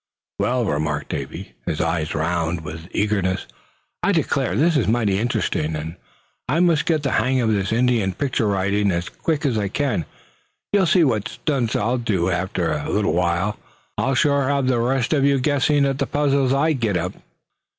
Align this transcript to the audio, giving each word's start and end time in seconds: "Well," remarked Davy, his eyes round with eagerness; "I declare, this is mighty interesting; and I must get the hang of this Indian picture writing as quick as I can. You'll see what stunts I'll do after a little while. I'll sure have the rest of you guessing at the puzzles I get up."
"Well," 0.39 0.65
remarked 0.65 1.09
Davy, 1.09 1.53
his 1.67 1.79
eyes 1.79 2.15
round 2.15 2.61
with 2.61 2.87
eagerness; 2.89 3.45
"I 4.01 4.11
declare, 4.11 4.55
this 4.55 4.75
is 4.75 4.87
mighty 4.87 5.19
interesting; 5.19 5.75
and 5.75 5.95
I 6.49 6.59
must 6.59 6.87
get 6.87 7.03
the 7.03 7.11
hang 7.11 7.39
of 7.39 7.53
this 7.53 7.71
Indian 7.71 8.15
picture 8.15 8.47
writing 8.47 8.89
as 8.91 9.09
quick 9.09 9.45
as 9.45 9.59
I 9.59 9.67
can. 9.67 10.05
You'll 10.73 10.87
see 10.87 11.03
what 11.03 11.27
stunts 11.27 11.75
I'll 11.75 11.99
do 11.99 12.31
after 12.31 12.71
a 12.71 12.89
little 12.89 13.13
while. 13.13 13.57
I'll 13.95 14.15
sure 14.15 14.47
have 14.49 14.65
the 14.65 14.79
rest 14.79 15.13
of 15.13 15.23
you 15.23 15.39
guessing 15.39 15.85
at 15.85 15.99
the 15.99 16.07
puzzles 16.07 16.51
I 16.51 16.73
get 16.73 16.97
up." 16.97 17.13